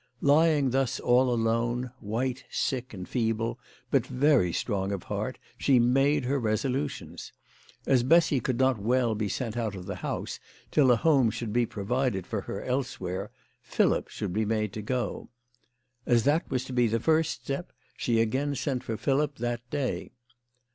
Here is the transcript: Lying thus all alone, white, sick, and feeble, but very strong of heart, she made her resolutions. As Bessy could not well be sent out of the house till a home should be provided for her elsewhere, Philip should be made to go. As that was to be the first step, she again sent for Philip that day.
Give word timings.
Lying 0.23 0.71
thus 0.71 0.99
all 0.99 1.31
alone, 1.31 1.91
white, 1.99 2.45
sick, 2.49 2.91
and 2.91 3.07
feeble, 3.07 3.59
but 3.91 4.03
very 4.07 4.51
strong 4.51 4.91
of 4.91 5.03
heart, 5.03 5.37
she 5.59 5.77
made 5.77 6.25
her 6.25 6.39
resolutions. 6.39 7.31
As 7.85 8.01
Bessy 8.01 8.39
could 8.39 8.57
not 8.57 8.79
well 8.79 9.13
be 9.13 9.29
sent 9.29 9.55
out 9.57 9.75
of 9.75 9.85
the 9.85 9.97
house 9.97 10.39
till 10.71 10.89
a 10.89 10.95
home 10.95 11.29
should 11.29 11.53
be 11.53 11.67
provided 11.67 12.25
for 12.25 12.41
her 12.41 12.63
elsewhere, 12.63 13.29
Philip 13.61 14.07
should 14.09 14.33
be 14.33 14.43
made 14.43 14.73
to 14.73 14.81
go. 14.81 15.29
As 16.07 16.23
that 16.23 16.49
was 16.49 16.65
to 16.65 16.73
be 16.73 16.87
the 16.87 16.99
first 16.99 17.39
step, 17.43 17.71
she 17.95 18.19
again 18.19 18.55
sent 18.55 18.83
for 18.83 18.97
Philip 18.97 19.35
that 19.35 19.61
day. 19.69 20.13